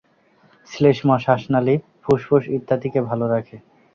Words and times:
শ্লেষ্মা 0.69 1.15
শ্বাসনালি, 1.23 1.75
ফুসফুস 2.03 2.43
ইত্যাদিকে 2.57 2.99
ভাল 3.09 3.19
রাখে। 3.33 3.57